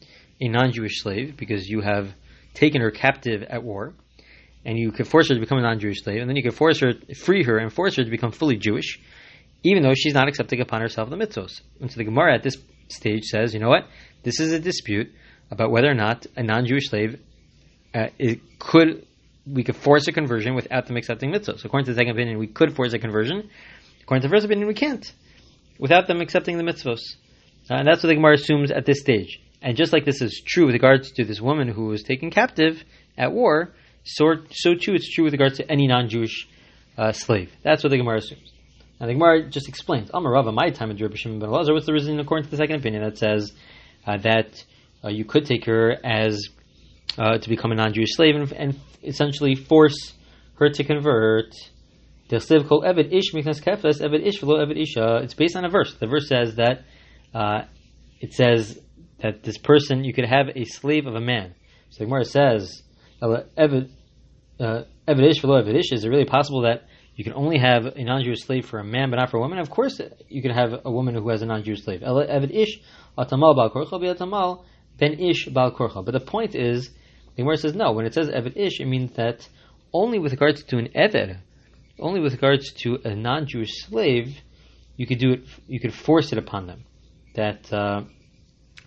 a 0.41 0.47
non-Jewish 0.47 1.01
slave 1.01 1.37
because 1.37 1.67
you 1.67 1.81
have 1.81 2.13
taken 2.53 2.81
her 2.81 2.91
captive 2.91 3.43
at 3.43 3.63
war, 3.63 3.93
and 4.65 4.77
you 4.77 4.91
could 4.91 5.07
force 5.07 5.29
her 5.29 5.35
to 5.35 5.39
become 5.39 5.57
a 5.57 5.61
non-Jewish 5.61 6.03
slave, 6.03 6.21
and 6.21 6.29
then 6.29 6.35
you 6.35 6.43
could 6.43 6.55
force 6.55 6.79
her, 6.79 6.93
free 7.15 7.43
her, 7.43 7.57
and 7.57 7.71
force 7.71 7.95
her 7.95 8.03
to 8.03 8.09
become 8.09 8.31
fully 8.31 8.57
Jewish, 8.57 8.99
even 9.63 9.83
though 9.83 9.93
she's 9.93 10.13
not 10.13 10.27
accepting 10.27 10.61
upon 10.61 10.81
herself 10.81 11.09
the 11.09 11.15
mitzvos. 11.15 11.61
And 11.81 11.91
so 11.91 11.97
the 11.97 12.03
Gemara 12.03 12.35
at 12.35 12.43
this 12.43 12.57
stage 12.87 13.23
says, 13.25 13.53
you 13.53 13.59
know 13.59 13.69
what? 13.69 13.87
This 14.23 14.39
is 14.39 14.53
a 14.53 14.59
dispute 14.59 15.11
about 15.51 15.71
whether 15.71 15.89
or 15.89 15.95
not 15.95 16.25
a 16.35 16.43
non-Jewish 16.43 16.89
slave 16.89 17.19
uh, 17.93 18.07
could 18.59 19.05
we 19.45 19.63
could 19.63 19.75
force 19.75 20.07
a 20.07 20.11
conversion 20.11 20.55
without 20.55 20.87
them 20.87 20.95
accepting 20.95 21.29
mitzvah. 21.29 21.57
So 21.57 21.65
according 21.65 21.85
to 21.85 21.91
the 21.91 21.97
second 21.97 22.13
opinion, 22.13 22.39
we 22.39 22.47
could 22.47 22.75
force 22.75 22.93
a 22.93 22.99
conversion. 22.99 23.49
According 24.01 24.21
to 24.21 24.27
the 24.29 24.33
first 24.33 24.45
opinion, 24.45 24.67
we 24.67 24.73
can't 24.73 25.13
without 25.77 26.07
them 26.07 26.21
accepting 26.21 26.57
the 26.57 26.63
mitzvahs. 26.63 27.15
Uh, 27.69 27.75
and 27.75 27.87
that's 27.87 28.03
what 28.03 28.09
the 28.09 28.15
Gemara 28.15 28.35
assumes 28.35 28.71
at 28.71 28.85
this 28.85 29.01
stage. 29.01 29.41
And 29.63 29.77
just 29.77 29.93
like 29.93 30.03
this 30.03 30.21
is 30.21 30.43
true 30.45 30.65
with 30.65 30.73
regards 30.73 31.11
to 31.13 31.23
this 31.23 31.39
woman 31.39 31.69
who 31.69 31.85
was 31.85 32.03
taken 32.03 32.29
captive 32.29 32.83
at 33.17 33.31
war, 33.31 33.73
so, 34.03 34.35
so 34.51 34.75
too 34.75 34.93
it's 34.93 35.09
true 35.09 35.23
with 35.23 35.33
regards 35.33 35.57
to 35.57 35.71
any 35.71 35.87
non-Jewish 35.87 36.49
uh, 36.97 37.13
slave. 37.13 37.49
That's 37.63 37.81
what 37.81 37.91
the 37.91 37.97
Gemara 37.97 38.17
assumes. 38.17 38.51
Now 38.99 39.07
the 39.07 39.13
Gemara 39.13 39.49
just 39.49 39.69
explains, 39.69 40.11
Amar 40.13 40.33
Rava, 40.33 40.51
my 40.51 40.69
time 40.69 40.91
in 40.91 40.97
Rabbi 40.97 41.15
Shimon 41.15 41.39
ben 41.39 41.49
Elazar, 41.49 41.73
what's 41.73 41.85
the 41.85 41.93
reason 41.93 42.19
according 42.19 42.43
to 42.45 42.51
the 42.51 42.57
second 42.57 42.75
opinion 42.75 43.03
that 43.03 43.17
says 43.17 43.53
uh, 44.05 44.17
that 44.17 44.63
uh, 45.01 45.07
you 45.07 45.23
could 45.23 45.45
take 45.45 45.65
her 45.65 45.95
as 46.03 46.45
uh, 47.17 47.37
to 47.37 47.49
become 47.49 47.71
a 47.71 47.75
non-Jewish 47.75 48.15
slave 48.15 48.35
and, 48.35 48.51
and, 48.51 48.79
essentially 49.03 49.53
force 49.53 50.13
her 50.55 50.69
to 50.69 50.83
convert. 50.85 51.53
The 52.29 52.39
slave 52.39 52.67
called 52.67 52.85
Eved 52.85 53.13
Ish 53.13 53.33
Miknas 53.33 53.61
Kefes 53.61 53.99
Eved 54.01 54.25
Ish 54.25 54.39
Velo 54.39 54.65
Eved 54.65 54.81
Isha. 54.81 55.17
It's 55.23 55.33
based 55.33 55.57
on 55.57 55.65
a 55.65 55.69
verse. 55.69 55.93
The 55.95 56.07
verse 56.07 56.29
says 56.29 56.55
that 56.55 56.85
uh, 57.33 57.63
it 58.21 58.33
says 58.33 58.79
that 59.23 59.41
this 59.41 59.57
person 59.57 60.03
you 60.03 60.13
could 60.13 60.25
have 60.25 60.49
a 60.55 60.65
slave 60.65 61.07
of 61.07 61.15
a 61.15 61.21
man. 61.21 61.55
So 61.89 61.99
the 61.99 62.05
Gemara 62.05 62.25
says, 62.25 62.83
"Evid 63.21 63.89
uh, 64.59 64.83
ish 65.07 65.39
for. 65.39 65.59
Is 65.59 66.03
it 66.03 66.09
really 66.09 66.25
possible 66.25 66.61
that 66.61 66.83
you 67.15 67.23
can 67.23 67.33
only 67.33 67.57
have 67.57 67.85
a 67.85 68.03
non-Jewish 68.03 68.43
slave 68.43 68.65
for 68.65 68.79
a 68.79 68.83
man, 68.83 69.09
but 69.09 69.15
not 69.15 69.31
for 69.31 69.37
a 69.37 69.39
woman? 69.39 69.59
Of 69.59 69.69
course, 69.69 69.99
you 70.27 70.41
can 70.41 70.51
have 70.51 70.81
a 70.83 70.91
woman 70.91 71.15
who 71.15 71.29
has 71.29 71.41
a 71.41 71.45
non-Jewish 71.45 71.83
slave. 71.83 72.01
Evid 72.01 72.53
ish 72.53 72.81
atamal 73.17 73.55
bal 73.55 73.69
korcha 73.71 74.15
atamal 74.15 74.65
ben 74.99 75.13
ish 75.13 75.47
bal. 75.47 75.71
But 75.71 76.11
the 76.11 76.19
point 76.19 76.53
is 76.53 76.89
the 77.35 77.43
Gemara 77.43 77.57
says 77.57 77.73
no. 77.73 77.93
When 77.93 78.05
it 78.05 78.13
says 78.13 78.27
Eved 78.27 78.57
Ish, 78.57 78.81
it 78.81 78.85
means 78.85 79.13
that 79.15 79.47
only 79.93 80.19
with 80.19 80.33
regards 80.33 80.63
to 80.65 80.77
an 80.77 80.89
Eved, 80.95 81.37
only 81.97 82.19
with 82.19 82.33
regards 82.33 82.73
to 82.83 82.99
a 83.05 83.15
non-Jewish 83.15 83.85
slave, 83.85 84.37
you 84.97 85.07
could 85.07 85.19
do 85.19 85.31
it. 85.31 85.45
You 85.67 85.79
could 85.79 85.93
force 85.93 86.33
it 86.33 86.37
upon 86.37 86.67
them. 86.67 86.83
That 87.35 87.71
uh, 87.71 88.03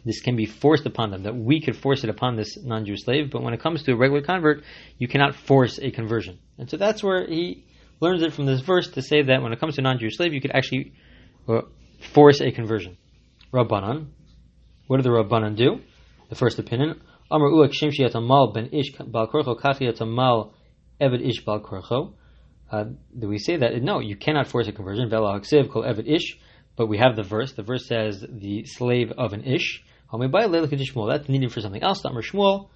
this 0.07 0.21
can 0.21 0.37
be 0.37 0.47
forced 0.47 0.87
upon 0.87 1.11
them. 1.11 1.25
That 1.25 1.37
we 1.37 1.61
could 1.61 1.77
force 1.77 2.05
it 2.05 2.11
upon 2.11 2.37
this 2.37 2.57
non-Jewish 2.57 3.03
slave. 3.03 3.31
But 3.33 3.43
when 3.43 3.53
it 3.53 3.61
comes 3.61 3.83
to 3.83 3.93
a 3.93 3.97
regular 3.97 4.23
convert, 4.23 4.63
you 4.99 5.09
cannot 5.09 5.35
force 5.35 5.81
a 5.83 5.91
conversion. 5.91 6.39
And 6.59 6.71
so 6.71 6.77
that's 6.77 7.03
where 7.03 7.27
he 7.27 7.67
learns 8.01 8.23
it 8.23 8.33
from 8.33 8.47
this 8.47 8.61
verse 8.61 8.89
to 8.91 9.03
say 9.03 9.23
that 9.23 9.43
when 9.43 9.53
it 9.53 9.59
comes 9.59 9.75
to 9.75 9.81
a 9.81 9.85
non-Jewish 9.85 10.17
slave, 10.17 10.33
you 10.33 10.41
could 10.41 10.53
actually 10.53 10.93
uh, 11.49 11.63
force 12.15 12.41
a 12.41 12.53
conversion. 12.53 12.97
Rabbanan. 13.53 14.07
What 14.87 14.99
did 14.99 15.07
the 15.07 15.11
Rabbanan 15.11 15.57
do? 15.57 15.81
The 16.29 16.37
first 16.37 16.61
opinion. 16.61 17.01
Amar 17.29 17.51
uak 17.51 18.27
mal 18.27 18.53
ben 18.53 18.67
ish 18.73 18.93
bal 18.93 19.27
korcho 19.27 19.61
kachi 19.61 20.07
mal 20.07 20.55
eved 21.01 21.29
ish 21.29 21.45
bal 21.45 21.61
korcho. 21.61 22.13
Uh, 22.71 22.85
do 23.19 23.27
we 23.27 23.39
say 23.39 23.57
that? 23.57 23.83
No, 23.83 23.99
you 23.99 24.17
cannot 24.17 24.47
force 24.47 24.69
a 24.69 24.73
conversion. 24.73 25.11
Vela 25.11 25.41
haksiv 25.41 25.69
kol 25.69 25.83
eved 25.83 26.09
ish. 26.09 26.39
But 26.77 26.87
we 26.87 26.99
have 26.99 27.17
the 27.17 27.23
verse. 27.23 27.53
The 27.55 27.63
verse 27.63 27.89
says 27.89 28.25
the 28.29 28.65
slave 28.67 29.11
of 29.17 29.33
an 29.33 29.43
ish. 29.43 29.83
That's 30.11 31.29
needed 31.29 31.53
for 31.53 31.61
something 31.61 31.83
else. 31.83 32.05
Amar 32.05 32.23
Shmuel. 32.23 32.69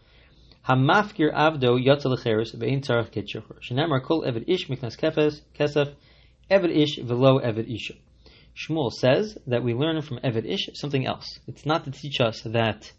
Hamafkir 0.68 1.32
avdo 1.32 1.78
yotza 1.82 2.06
lecheres 2.06 2.54
ve'in 2.54 2.84
tzarach 2.84 3.10
ketshachor. 3.10 3.60
Shenamar 3.60 4.02
kol 4.02 4.22
eved 4.22 4.44
ish 4.48 4.68
miknas 4.68 4.98
kefes 4.98 5.40
kesef 5.58 5.94
eved 6.50 6.76
ish 6.76 6.98
velo 6.98 7.38
eved 7.38 7.72
isha. 7.72 7.94
Shmuel 8.56 8.92
says 8.92 9.38
that 9.46 9.62
we 9.62 9.74
learn 9.74 10.02
from 10.02 10.18
Eved 10.18 10.44
Ish 10.44 10.70
something 10.74 11.06
else. 11.06 11.38
It's 11.46 11.64
not 11.64 11.84
to 11.84 11.90
teach 11.90 12.20
us 12.20 12.42
that 12.42 12.92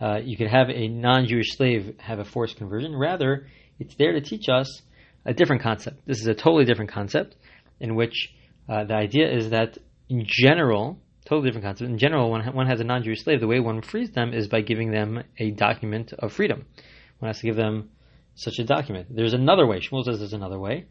uh, 0.00 0.18
you 0.22 0.36
could 0.36 0.48
have 0.48 0.68
a 0.68 0.88
non-Jewish 0.88 1.56
slave 1.56 1.96
have 1.98 2.18
a 2.18 2.24
forced 2.24 2.56
conversion. 2.56 2.94
Rather, 2.94 3.46
it's 3.78 3.94
there 3.94 4.12
to 4.12 4.20
teach 4.20 4.48
us 4.48 4.82
a 5.24 5.32
different 5.32 5.62
concept. 5.62 6.06
This 6.06 6.20
is 6.20 6.26
a 6.26 6.34
totally 6.34 6.64
different 6.64 6.90
concept 6.90 7.36
in 7.80 7.94
which 7.94 8.34
uh, 8.68 8.84
the 8.84 8.94
idea 8.94 9.32
is 9.32 9.50
that 9.50 9.78
in 10.08 10.24
general, 10.26 11.00
totally 11.28 11.48
different 11.48 11.66
concept. 11.66 11.90
In 11.90 11.98
general, 11.98 12.30
when 12.30 12.42
one 12.54 12.66
has 12.66 12.80
a 12.80 12.84
non-Jewish 12.84 13.22
slave, 13.22 13.40
the 13.40 13.46
way 13.46 13.60
one 13.60 13.82
frees 13.82 14.10
them 14.10 14.32
is 14.32 14.48
by 14.48 14.62
giving 14.62 14.90
them 14.90 15.22
a 15.38 15.50
document 15.50 16.14
of 16.14 16.32
freedom. 16.32 16.64
One 17.18 17.28
has 17.28 17.40
to 17.40 17.46
give 17.46 17.56
them 17.56 17.90
such 18.34 18.58
a 18.58 18.64
document. 18.64 19.08
There's 19.14 19.34
another 19.34 19.66
way. 19.66 19.80
Shmuel 19.80 20.04
says 20.04 20.20
there's 20.20 20.32
another 20.32 20.58
way. 20.58 20.86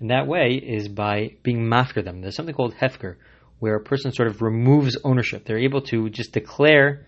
And 0.00 0.10
that 0.10 0.26
way 0.26 0.54
is 0.54 0.88
by 0.88 1.36
being 1.42 1.66
mafker 1.66 2.02
them. 2.02 2.22
There's 2.22 2.34
something 2.34 2.54
called 2.54 2.74
hefker, 2.74 3.16
where 3.58 3.76
a 3.76 3.82
person 3.82 4.12
sort 4.12 4.28
of 4.28 4.40
removes 4.40 4.96
ownership. 5.04 5.44
They're 5.44 5.58
able 5.58 5.82
to 5.82 6.08
just 6.08 6.32
declare 6.32 7.06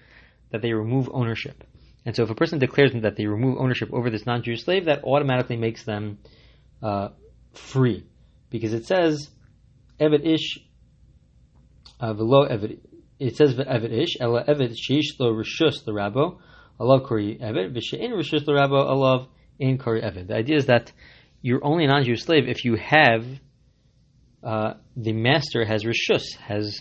that 0.50 0.61
they 0.61 0.73
remove 0.73 1.09
ownership. 1.12 1.64
And 2.04 2.14
so 2.14 2.23
if 2.25 2.30
a 2.30 2.35
person 2.35 2.59
declares 2.59 2.92
that 2.92 3.16
they 3.16 3.26
remove 3.26 3.59
ownership 3.59 3.88
over 3.92 4.11
this 4.11 4.26
non-Jewish 4.26 4.64
slave, 4.64 4.85
that 4.85 5.02
automatically 5.02 5.56
makes 5.56 5.85
them 5.85 6.18
uh, 6.83 7.09
free. 7.54 8.04
Because 8.50 8.75
it 8.75 8.87
says, 8.87 9.30
Eved 9.99 10.25
Ish, 10.26 10.59
velo 12.00 12.48
Eved, 12.48 12.78
it 13.18 13.36
says 13.36 13.54
Eved 13.54 13.92
Ish, 13.92 14.16
Ela 14.20 14.44
Eved 14.44 14.72
Sheish 14.72 15.18
Lo 15.18 15.32
Rishus 15.32 15.84
the 15.84 15.92
Rabo, 15.92 16.38
Alav 16.80 17.06
Kori 17.06 17.38
Eved, 17.38 17.74
Vishein 17.74 18.10
Rishus 18.12 18.44
the 18.44 18.52
Rabo, 18.52 18.84
Alav 18.84 19.28
In 19.58 19.78
Kori 19.78 20.02
Eved. 20.02 20.28
The 20.28 20.34
idea 20.34 20.56
is 20.56 20.66
that 20.66 20.92
you're 21.42 21.64
only 21.64 21.84
a 21.84 21.88
non-Jewish 21.88 22.24
slave 22.24 22.48
if 22.48 22.64
you 22.64 22.76
have 22.76 23.24
uh, 24.46 24.74
the 24.96 25.12
master 25.12 25.64
has 25.64 25.84
rishus, 25.84 26.36
has 26.36 26.80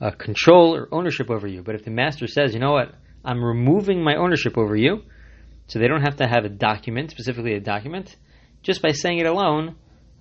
uh, 0.00 0.10
control 0.12 0.74
or 0.74 0.88
ownership 0.90 1.30
over 1.30 1.46
you. 1.46 1.62
But 1.62 1.74
if 1.74 1.84
the 1.84 1.90
master 1.90 2.26
says, 2.26 2.54
you 2.54 2.60
know 2.60 2.72
what, 2.72 2.94
I'm 3.24 3.44
removing 3.44 4.02
my 4.02 4.16
ownership 4.16 4.56
over 4.56 4.74
you, 4.74 5.02
so 5.66 5.78
they 5.78 5.88
don't 5.88 6.02
have 6.02 6.16
to 6.16 6.26
have 6.26 6.44
a 6.44 6.48
document, 6.48 7.10
specifically 7.10 7.54
a 7.54 7.60
document, 7.60 8.16
just 8.62 8.80
by 8.80 8.92
saying 8.92 9.18
it 9.18 9.26
alone, 9.26 9.76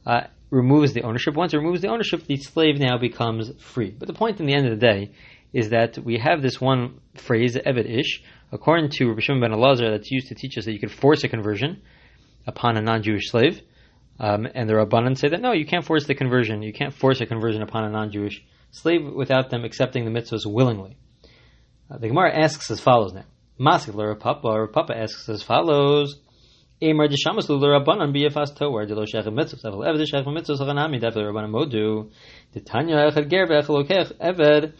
uh, 0.05 0.23
removes 0.49 0.93
the 0.93 1.03
ownership. 1.03 1.35
Once 1.35 1.53
it 1.53 1.57
removes 1.57 1.81
the 1.81 1.89
ownership, 1.89 2.25
the 2.25 2.37
slave 2.37 2.79
now 2.79 2.97
becomes 2.97 3.51
free. 3.59 3.91
But 3.91 4.07
the 4.07 4.13
point 4.13 4.39
in 4.39 4.45
the 4.45 4.53
end 4.53 4.67
of 4.67 4.79
the 4.79 4.85
day 4.85 5.11
is 5.53 5.69
that 5.69 5.97
we 5.97 6.17
have 6.19 6.41
this 6.41 6.59
one 6.61 6.99
phrase, 7.15 7.55
Eved 7.55 7.89
Ish, 7.89 8.23
according 8.51 8.89
to 8.91 9.07
Rabbi 9.07 9.21
Shimon 9.21 9.41
ben 9.41 9.51
Elazar, 9.51 9.91
that's 9.91 10.11
used 10.11 10.27
to 10.27 10.35
teach 10.35 10.57
us 10.57 10.65
that 10.65 10.73
you 10.73 10.79
could 10.79 10.91
force 10.91 11.23
a 11.23 11.27
conversion 11.27 11.81
upon 12.45 12.77
a 12.77 12.81
non-Jewish 12.81 13.29
slave. 13.29 13.61
Um, 14.19 14.47
and 14.53 14.67
the 14.67 14.73
Rabbanan 14.73 15.17
say 15.17 15.29
that 15.29 15.41
no, 15.41 15.51
you 15.51 15.65
can't 15.65 15.85
force 15.85 16.05
the 16.05 16.15
conversion. 16.15 16.63
You 16.63 16.73
can't 16.73 16.93
force 16.93 17.21
a 17.21 17.25
conversion 17.25 17.61
upon 17.61 17.83
a 17.83 17.89
non-Jewish 17.89 18.43
slave 18.71 19.01
without 19.13 19.49
them 19.49 19.63
accepting 19.63 20.05
the 20.05 20.11
mitzvahs 20.11 20.45
willingly. 20.45 20.97
Uh, 21.89 21.97
the 21.97 22.07
Gemara 22.07 22.37
asks 22.37 22.71
as 22.71 22.79
follows 22.79 23.13
now. 23.13 23.25
Masik 23.59 24.19
Papa, 24.19 24.47
Rav 24.47 24.71
Papa 24.71 24.97
asks 24.97 25.29
as 25.29 25.43
follows. 25.43 26.19
Amar 26.81 27.07
Dishamas 27.07 27.49
Lula 27.49 27.79
Rabbanan 27.79 28.13
Biyafas 28.13 28.55
Toar 28.55 28.85
Dilo 28.85 29.07
Shechem 29.07 29.35
Mitzvahs 29.35 29.63
Aval 29.65 29.87
Eved 29.87 30.07
Shechem 30.07 30.33
Mitzvahs 30.33 30.59
Hanami 30.59 31.01
Dafel 31.01 31.23
Rabbanan 31.23 31.51
Modu 31.51 32.11
Titanya 32.53 33.11
Echad 33.11 33.29
Ger 33.29 33.47
Ve'echel 33.47 33.83
Okech 33.83 34.11
Eved 34.19 34.73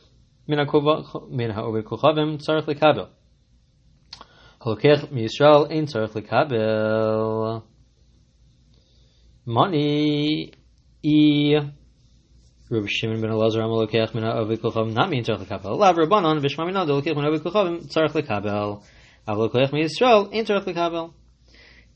Min 0.48 0.60
HaOved 0.60 1.84
Kochavim 1.84 2.38
Tzarech 2.38 2.66
Lekabel 2.66 3.10
Halokech 4.62 5.12
MiYisrael 5.12 5.72
Ein 5.72 5.86
Tzarech 5.86 6.14
Lekabel 6.14 7.64
money 9.48 10.52
e 11.02 11.56
Rabbi 12.70 12.88
Shimon 12.88 13.22
ben 13.22 13.32
Elazar 13.32 13.64
am 13.64 13.70
lokech 13.70 14.14
min 14.14 14.24
ha'ovid 14.26 14.60
kolchavim 14.60 14.94
not 14.94 15.10
mean 15.10 15.24
tzarech 15.24 15.48
lekabel. 15.48 15.78
Lav 15.78 15.96
Rabbanon 15.96 16.42
v'shma 16.42 16.66
min 16.66 16.76
adol 16.76 17.02
lokech 17.02 17.16
min 17.16 17.24
ha'ovid 17.24 17.42
kolchavim 17.44 17.88
tzarech 17.88 18.12
lekabel. 18.12 18.84
Av 19.26 19.38
lokech 19.38 19.72
min 19.72 19.86
Yisrael 19.86 20.28
ain't 20.34 20.50
tzarech 20.50 20.66
lekabel. 20.66 21.14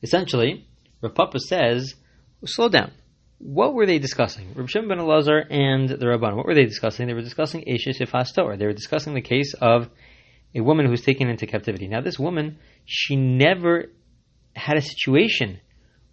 Essentially, 0.03 0.67
Rav 1.01 1.15
Papa 1.15 1.39
says, 1.39 1.95
slow 2.45 2.69
down. 2.69 2.91
What 3.37 3.73
were 3.73 3.85
they 3.85 3.99
discussing? 3.99 4.49
Rabbi 4.53 4.67
Shimon 4.67 4.89
ben 4.89 4.97
Elazar 4.99 5.45
and 5.49 5.89
the 5.89 6.05
Rabbanon, 6.05 6.35
what 6.35 6.45
were 6.45 6.53
they 6.53 6.65
discussing? 6.65 7.07
They 7.07 7.13
were 7.13 7.21
discussing 7.21 7.63
Eshes 7.65 7.99
Yifas 7.99 8.33
Toar. 8.35 8.57
They 8.57 8.67
were 8.67 8.73
discussing 8.73 9.15
the 9.15 9.21
case 9.21 9.55
of 9.59 9.89
a 10.53 10.61
woman 10.61 10.85
who 10.85 10.91
was 10.91 11.01
taken 11.01 11.27
into 11.27 11.47
captivity. 11.47 11.87
Now, 11.87 12.01
this 12.01 12.19
woman, 12.19 12.59
she 12.85 13.15
never 13.15 13.85
had 14.55 14.77
a 14.77 14.81
situation 14.81 15.59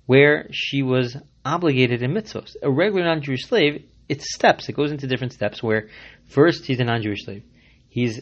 where 0.07 0.49
she 0.52 0.83
was 0.83 1.16
obligated 1.45 2.02
in 2.02 2.12
mitzvahs. 2.12 2.57
A 2.62 2.71
regular 2.71 3.04
non-Jewish 3.04 3.47
slave, 3.47 3.85
it's 4.09 4.33
steps. 4.33 4.68
It 4.68 4.76
goes 4.76 4.90
into 4.90 5.07
different 5.07 5.35
steps 5.35 5.62
where 5.62 5.88
first 6.28 6.64
he's 6.64 6.80
a 6.80 6.85
non-Jewish 6.85 7.25
slave. 7.25 7.42
He's 7.90 8.21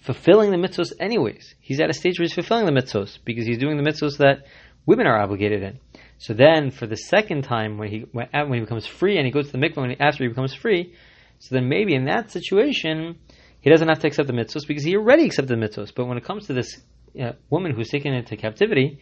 fulfilling 0.00 0.50
the 0.50 0.56
mitzvahs 0.56 0.92
anyways. 0.98 1.54
He's 1.60 1.80
at 1.80 1.90
a 1.90 1.94
stage 1.94 2.18
where 2.18 2.24
he's 2.24 2.32
fulfilling 2.32 2.64
the 2.64 2.80
mitzvahs 2.80 3.18
because 3.24 3.44
he's 3.44 3.58
doing 3.58 3.76
the 3.76 3.82
mitzvahs 3.82 4.18
that 4.18 4.46
women 4.86 5.06
are 5.06 5.18
obligated 5.18 5.62
in. 5.62 5.78
So 6.18 6.32
then, 6.32 6.70
for 6.70 6.86
the 6.86 6.96
second 6.96 7.42
time, 7.42 7.76
when 7.76 7.90
he 7.90 8.06
when, 8.12 8.28
when 8.32 8.54
he 8.54 8.60
becomes 8.60 8.86
free 8.86 9.18
and 9.18 9.26
he 9.26 9.32
goes 9.32 9.46
to 9.46 9.52
the 9.52 9.58
mikvah 9.58 9.90
he, 9.90 10.00
after 10.00 10.24
he 10.24 10.28
becomes 10.28 10.54
free, 10.54 10.94
so 11.40 11.54
then 11.54 11.68
maybe 11.68 11.94
in 11.94 12.06
that 12.06 12.30
situation 12.30 13.16
he 13.60 13.70
doesn't 13.70 13.88
have 13.88 13.98
to 13.98 14.06
accept 14.06 14.28
the 14.28 14.32
mitzvahs 14.32 14.66
because 14.66 14.84
he 14.84 14.96
already 14.96 15.26
accepted 15.26 15.48
the 15.48 15.66
mitzvahs. 15.66 15.92
But 15.94 16.06
when 16.06 16.16
it 16.16 16.24
comes 16.24 16.46
to 16.46 16.54
this 16.54 16.80
uh, 17.20 17.32
woman 17.50 17.74
who's 17.74 17.88
taken 17.88 18.14
into 18.14 18.36
captivity, 18.36 19.00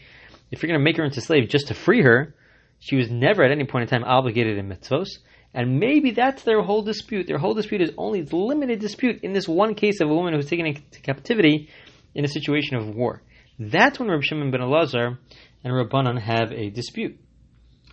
if 0.51 0.63
you're 0.63 0.69
going 0.69 0.81
to 0.81 0.85
make 0.85 0.97
her 0.97 1.05
into 1.05 1.21
slave 1.21 1.49
just 1.49 1.69
to 1.69 1.75
free 1.75 2.03
her, 2.03 2.35
she 2.81 2.97
was 2.97 3.11
never 3.11 3.45
at 3.45 3.51
any 3.51 3.65
point 3.65 3.83
in 3.83 3.89
time 3.89 4.05
obligated 4.05 4.59
in 4.59 4.69
mitzvos. 4.69 5.09
And 5.53 5.79
maybe 5.79 6.11
that's 6.11 6.43
their 6.43 6.63
whole 6.63 6.83
dispute. 6.83 7.27
Their 7.27 7.39
whole 7.39 7.55
dispute 7.55 7.81
is 7.81 7.93
only 7.97 8.23
limited 8.23 8.81
dispute 8.81 9.21
in 9.23 9.33
this 9.33 9.47
one 9.47 9.75
case 9.75 10.01
of 10.01 10.11
a 10.11 10.15
woman 10.15 10.35
who's 10.35 10.49
taken 10.49 10.67
into 10.67 11.01
captivity 11.01 11.69
in 12.15 12.25
a 12.25 12.29
situation 12.29 12.77
of 12.77 12.89
war. 12.89 13.23
That's 13.59 13.99
when 13.99 14.09
Rabbi 14.09 14.23
Shimon 14.23 14.51
ben 14.51 14.61
Elazar 14.61 15.19
and 15.65 15.73
Rabbanan 15.73 16.21
have 16.21 16.53
a 16.53 16.71
dispute. 16.71 17.19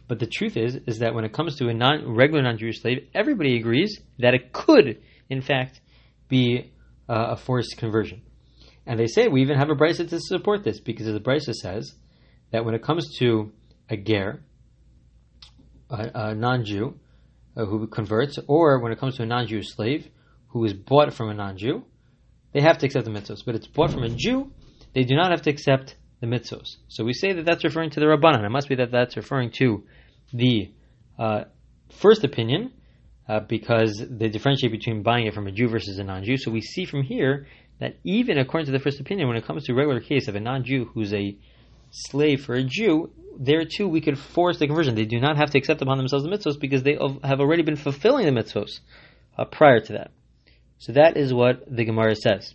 But 0.07 0.19
the 0.19 0.27
truth 0.27 0.57
is, 0.57 0.75
is 0.87 0.99
that 0.99 1.15
when 1.15 1.23
it 1.23 1.31
comes 1.31 1.55
to 1.55 1.69
a 1.69 1.73
non, 1.73 2.15
regular 2.15 2.43
non-Jewish 2.43 2.81
slave, 2.81 3.07
everybody 3.13 3.57
agrees 3.57 3.97
that 4.19 4.33
it 4.33 4.51
could, 4.51 5.01
in 5.29 5.41
fact, 5.41 5.79
be 6.27 6.73
uh, 7.07 7.27
a 7.29 7.37
forced 7.37 7.77
conversion. 7.77 8.21
And 8.85 8.99
they 8.99 9.07
say 9.07 9.29
we 9.29 9.41
even 9.41 9.57
have 9.57 9.69
a 9.69 9.75
brisa 9.75 10.09
to 10.09 10.19
support 10.19 10.63
this 10.63 10.81
because 10.81 11.05
the 11.05 11.19
brisa 11.19 11.53
says 11.53 11.93
that 12.51 12.65
when 12.65 12.75
it 12.75 12.83
comes 12.83 13.17
to 13.19 13.51
a 13.89 13.95
ger, 13.95 14.43
a, 15.89 16.11
a 16.13 16.35
non-Jew 16.35 16.99
uh, 17.55 17.65
who 17.65 17.87
converts, 17.87 18.37
or 18.47 18.79
when 18.79 18.91
it 18.91 18.99
comes 18.99 19.15
to 19.17 19.23
a 19.23 19.25
non-Jewish 19.25 19.73
slave 19.73 20.09
who 20.49 20.65
is 20.65 20.73
bought 20.73 21.13
from 21.13 21.29
a 21.29 21.33
non-Jew, 21.33 21.83
they 22.53 22.61
have 22.61 22.77
to 22.79 22.85
accept 22.85 23.05
the 23.05 23.11
mitzvos. 23.11 23.45
But 23.45 23.55
it's 23.55 23.67
bought 23.67 23.91
from 23.91 24.03
a 24.03 24.09
Jew, 24.09 24.51
they 24.93 25.03
do 25.03 25.15
not 25.15 25.31
have 25.31 25.43
to 25.43 25.49
accept 25.49 25.95
the 26.21 26.27
mitzvos. 26.27 26.77
So 26.87 27.03
we 27.03 27.13
say 27.13 27.33
that 27.33 27.45
that's 27.45 27.63
referring 27.63 27.89
to 27.91 27.99
the 27.99 28.05
Rabbanan. 28.05 28.45
It 28.45 28.49
must 28.49 28.69
be 28.69 28.75
that 28.75 28.91
that's 28.91 29.17
referring 29.17 29.51
to 29.57 29.83
the 30.31 30.71
uh, 31.19 31.43
first 31.89 32.23
opinion, 32.23 32.71
uh, 33.27 33.39
because 33.39 34.03
they 34.09 34.29
differentiate 34.29 34.71
between 34.71 35.03
buying 35.03 35.25
it 35.25 35.33
from 35.33 35.47
a 35.47 35.51
Jew 35.51 35.69
versus 35.69 35.97
a 35.99 36.03
non-Jew. 36.03 36.37
So 36.37 36.51
we 36.51 36.61
see 36.61 36.85
from 36.85 37.03
here 37.03 37.47
that 37.79 37.97
even 38.03 38.37
according 38.37 38.65
to 38.67 38.71
the 38.71 38.79
first 38.79 38.99
opinion, 38.99 39.27
when 39.27 39.37
it 39.37 39.45
comes 39.45 39.65
to 39.65 39.73
a 39.73 39.75
regular 39.75 39.99
case 39.99 40.27
of 40.27 40.35
a 40.35 40.39
non-Jew 40.39 40.91
who's 40.93 41.13
a 41.13 41.37
slave 41.91 42.43
for 42.45 42.55
a 42.55 42.63
Jew, 42.63 43.11
there 43.39 43.63
too 43.65 43.87
we 43.87 44.01
could 44.01 44.19
force 44.19 44.59
the 44.59 44.67
conversion. 44.67 44.95
They 44.95 45.05
do 45.05 45.19
not 45.19 45.37
have 45.37 45.51
to 45.51 45.57
accept 45.57 45.81
upon 45.81 45.97
themselves 45.97 46.25
the 46.25 46.31
mitzvos 46.31 46.59
because 46.59 46.83
they 46.83 46.97
have 47.23 47.39
already 47.39 47.63
been 47.63 47.75
fulfilling 47.75 48.25
the 48.25 48.31
mitzvos 48.31 48.79
uh, 49.37 49.45
prior 49.45 49.79
to 49.79 49.93
that. 49.93 50.11
So 50.79 50.93
that 50.93 51.15
is 51.15 51.33
what 51.33 51.63
the 51.73 51.85
Gemara 51.85 52.15
says. 52.15 52.53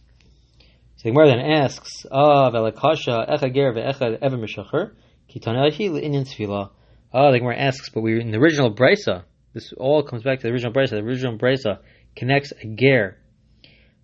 So 0.97 1.03
the 1.05 1.11
Gemara 1.11 1.29
then 1.29 1.41
asks, 1.41 2.07
Ah, 2.11 2.51
velakasha 2.51 3.27
echager 3.29 3.75
ve'echad 3.75 4.19
ever 4.23 4.39
mishacher 4.39 4.93
kitana 5.29 5.71
inyan 5.71 6.25
tefillah. 6.27 6.71
Ah, 7.13 7.31
the 7.33 7.39
Gemara 7.39 7.59
asks, 7.59 7.91
but 7.91 8.01
we 8.01 8.19
in 8.19 8.31
the 8.31 8.39
original 8.39 8.75
brisa. 8.75 9.25
This 9.53 9.75
all 9.77 10.03
comes 10.03 10.23
back 10.23 10.41
to 10.41 10.47
the 10.47 10.53
original 10.55 10.73
brisa. 10.73 10.91
The 10.91 11.01
original 11.01 11.37
brisa 11.37 11.81
connects 12.17 12.53
a 12.63 12.67
ger, 12.67 13.19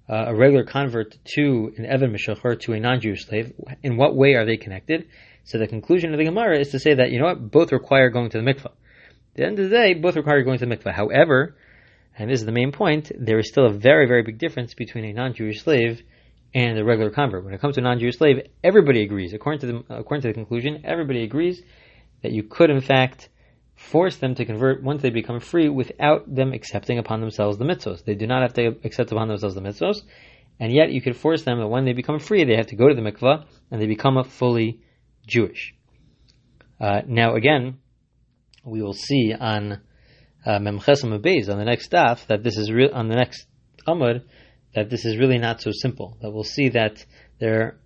uh, 0.06 0.26
a 0.28 0.36
regular 0.36 0.64
convert, 0.64 1.16
to 1.34 1.72
an 1.78 1.86
evan 1.86 2.12
mishacher, 2.12 2.60
to 2.60 2.74
a 2.74 2.80
non-Jewish 2.80 3.24
slave. 3.24 3.54
In 3.82 3.96
what 3.96 4.14
way 4.14 4.34
are 4.34 4.44
they 4.44 4.58
connected? 4.58 5.06
So 5.44 5.56
the 5.56 5.66
conclusion 5.66 6.12
of 6.12 6.18
the 6.18 6.26
Gemara 6.26 6.58
is 6.58 6.72
to 6.72 6.78
say 6.78 6.92
that, 6.92 7.10
you 7.10 7.20
know 7.20 7.24
what, 7.24 7.50
both 7.50 7.72
require 7.72 8.10
going 8.10 8.28
to 8.30 8.38
the 8.38 8.44
mikvah. 8.44 8.66
At 8.66 8.72
the 9.36 9.46
end 9.46 9.58
of 9.58 9.70
the 9.70 9.74
day, 9.74 9.94
both 9.94 10.16
require 10.16 10.42
going 10.42 10.58
to 10.58 10.66
the 10.66 10.76
mikvah. 10.76 10.92
However, 10.92 11.56
and 12.18 12.28
this 12.28 12.40
is 12.40 12.46
the 12.46 12.52
main 12.52 12.70
point, 12.70 13.10
there 13.18 13.38
is 13.38 13.48
still 13.48 13.64
a 13.64 13.72
very, 13.72 14.06
very 14.06 14.22
big 14.22 14.36
difference 14.36 14.74
between 14.74 15.06
a 15.06 15.14
non-Jewish 15.14 15.62
slave 15.62 16.02
and 16.54 16.76
the 16.76 16.84
regular 16.84 17.10
convert. 17.10 17.44
When 17.44 17.54
it 17.54 17.60
comes 17.60 17.76
to 17.76 17.80
a 17.80 17.84
non-Jewish 17.84 18.18
slave, 18.18 18.46
everybody 18.62 19.02
agrees. 19.02 19.32
According 19.32 19.60
to 19.60 19.66
the, 19.66 19.94
according 19.94 20.22
to 20.22 20.28
the 20.28 20.34
conclusion, 20.34 20.82
everybody 20.84 21.22
agrees 21.22 21.62
that 22.22 22.32
you 22.32 22.42
could, 22.42 22.70
in 22.70 22.80
fact, 22.80 23.28
force 23.74 24.16
them 24.16 24.34
to 24.34 24.44
convert 24.44 24.82
once 24.82 25.02
they 25.02 25.10
become 25.10 25.40
free 25.40 25.68
without 25.68 26.32
them 26.32 26.52
accepting 26.52 26.98
upon 26.98 27.20
themselves 27.20 27.58
the 27.58 27.64
mitzvahs. 27.64 28.04
They 28.04 28.14
do 28.14 28.26
not 28.26 28.42
have 28.42 28.54
to 28.54 28.76
accept 28.84 29.12
upon 29.12 29.28
themselves 29.28 29.54
the 29.54 29.60
mitzvahs, 29.60 30.02
and 30.60 30.72
yet 30.72 30.92
you 30.92 31.00
could 31.00 31.16
force 31.16 31.42
them 31.42 31.58
that 31.58 31.68
when 31.68 31.84
they 31.84 31.92
become 31.92 32.18
free, 32.18 32.44
they 32.44 32.56
have 32.56 32.68
to 32.68 32.76
go 32.76 32.88
to 32.88 32.94
the 32.94 33.00
mikvah 33.00 33.46
and 33.70 33.80
they 33.80 33.86
become 33.86 34.16
a 34.16 34.24
fully 34.24 34.80
Jewish. 35.26 35.74
Uh, 36.80 37.02
now, 37.06 37.34
again, 37.34 37.78
we 38.64 38.82
will 38.82 38.92
see 38.92 39.32
on 39.38 39.80
uh, 40.44 40.58
Memchesam 40.58 41.18
Beis 41.20 41.48
on 41.48 41.58
the 41.58 41.64
next 41.64 41.86
staff 41.86 42.26
that 42.26 42.42
this 42.42 42.56
is 42.56 42.70
real 42.70 42.90
on 42.92 43.08
the 43.08 43.16
next 43.16 43.46
Amud 43.86 44.22
that 44.74 44.90
this 44.90 45.04
is 45.04 45.18
really 45.18 45.38
not 45.38 45.60
so 45.60 45.70
simple. 45.72 46.16
That 46.20 46.30
we'll 46.30 46.44
see 46.44 46.70
that 46.70 47.04
there, 47.38 47.78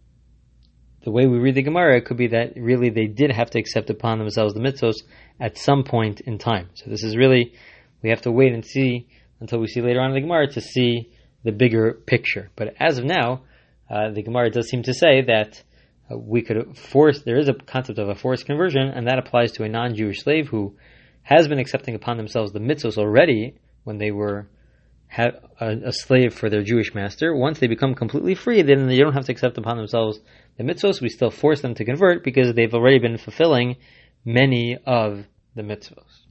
the 1.04 1.10
way 1.10 1.26
we 1.26 1.38
read 1.38 1.54
the 1.54 1.62
Gemara, 1.62 1.98
it 1.98 2.04
could 2.04 2.16
be 2.16 2.28
that 2.28 2.52
really 2.56 2.90
they 2.90 3.06
did 3.06 3.30
have 3.30 3.50
to 3.50 3.58
accept 3.58 3.90
upon 3.90 4.18
themselves 4.18 4.54
the 4.54 4.60
mitzvos 4.60 5.02
at 5.40 5.58
some 5.58 5.84
point 5.84 6.20
in 6.20 6.38
time. 6.38 6.70
So 6.74 6.90
this 6.90 7.02
is 7.02 7.16
really 7.16 7.52
we 8.02 8.10
have 8.10 8.22
to 8.22 8.32
wait 8.32 8.52
and 8.52 8.64
see 8.64 9.08
until 9.40 9.58
we 9.60 9.66
see 9.66 9.80
later 9.80 10.00
on 10.00 10.10
in 10.10 10.14
the 10.14 10.20
Gemara 10.20 10.50
to 10.52 10.60
see 10.60 11.10
the 11.44 11.52
bigger 11.52 11.94
picture. 12.06 12.50
But 12.56 12.74
as 12.78 12.98
of 12.98 13.04
now, 13.04 13.42
uh, 13.90 14.10
the 14.10 14.22
Gemara 14.22 14.50
does 14.50 14.68
seem 14.68 14.82
to 14.84 14.94
say 14.94 15.22
that 15.22 15.62
uh, 16.10 16.16
we 16.16 16.42
could 16.42 16.76
force. 16.76 17.22
There 17.22 17.38
is 17.38 17.48
a 17.48 17.54
concept 17.54 17.98
of 17.98 18.08
a 18.08 18.14
forced 18.14 18.46
conversion, 18.46 18.88
and 18.88 19.06
that 19.06 19.18
applies 19.18 19.52
to 19.52 19.64
a 19.64 19.68
non-Jewish 19.68 20.22
slave 20.22 20.48
who 20.48 20.76
has 21.22 21.48
been 21.48 21.58
accepting 21.58 21.94
upon 21.94 22.16
themselves 22.16 22.52
the 22.52 22.60
mitzvos 22.60 22.98
already 22.98 23.56
when 23.84 23.98
they 23.98 24.10
were 24.10 24.48
a, 25.18 25.32
a, 25.60 25.92
slave 25.92 26.34
for 26.34 26.50
their 26.50 26.62
Jewish 26.62 26.94
master. 26.94 27.34
Once 27.34 27.58
they 27.58 27.66
become 27.66 27.94
completely 27.94 28.34
free, 28.34 28.62
then 28.62 28.86
they 28.86 28.98
don't 28.98 29.14
have 29.14 29.26
to 29.26 29.32
accept 29.32 29.58
upon 29.58 29.76
themselves 29.76 30.20
the 30.56 30.64
mitzvos. 30.64 31.00
We 31.00 31.08
still 31.08 31.30
force 31.30 31.60
them 31.60 31.74
to 31.74 31.84
convert 31.84 32.24
because 32.24 32.54
they've 32.54 32.74
already 32.74 32.98
been 32.98 33.18
fulfilling 33.18 33.76
many 34.24 34.76
of 34.86 35.26
the 35.54 35.62
mitzvos. 35.62 36.25